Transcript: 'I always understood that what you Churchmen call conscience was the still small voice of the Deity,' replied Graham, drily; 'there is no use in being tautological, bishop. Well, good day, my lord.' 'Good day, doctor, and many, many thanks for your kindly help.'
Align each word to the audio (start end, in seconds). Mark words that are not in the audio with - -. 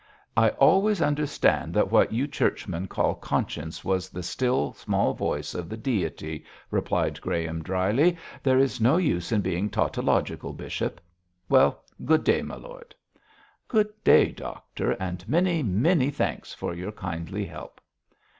'I 0.35 0.49
always 0.57 0.99
understood 0.99 1.73
that 1.73 1.91
what 1.91 2.11
you 2.11 2.25
Churchmen 2.27 2.87
call 2.87 3.13
conscience 3.13 3.85
was 3.85 4.09
the 4.09 4.23
still 4.23 4.73
small 4.73 5.13
voice 5.13 5.53
of 5.53 5.69
the 5.69 5.77
Deity,' 5.77 6.43
replied 6.71 7.21
Graham, 7.21 7.61
drily; 7.61 8.17
'there 8.41 8.57
is 8.57 8.81
no 8.81 8.97
use 8.97 9.31
in 9.31 9.41
being 9.41 9.69
tautological, 9.69 10.53
bishop. 10.53 10.99
Well, 11.49 11.83
good 12.03 12.23
day, 12.23 12.41
my 12.41 12.55
lord.' 12.55 12.95
'Good 13.67 13.91
day, 14.03 14.31
doctor, 14.31 14.93
and 14.93 15.23
many, 15.29 15.61
many 15.61 16.09
thanks 16.09 16.51
for 16.51 16.73
your 16.73 16.93
kindly 16.93 17.45
help.' 17.45 17.79